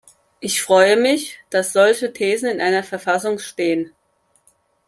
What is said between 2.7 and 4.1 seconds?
Verfassung stehen.